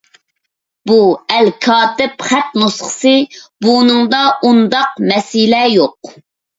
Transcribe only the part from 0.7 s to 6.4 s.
بۇ ئەلكاتىپ خەت نۇسخىسى، بۇنىڭدا ئۇنداق مەسىلە يوق.